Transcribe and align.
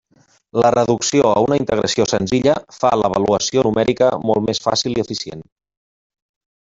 La 0.61 0.69
reducció 0.75 1.33
a 1.33 1.43
una 1.47 1.59
integració 1.59 2.07
senzilla 2.13 2.55
fa 2.77 2.91
l'avaluació 3.01 3.67
numèrica 3.69 4.09
molt 4.31 4.45
més 4.49 4.63
fàcil 4.65 4.97
i 4.97 5.05
eficient. 5.05 5.45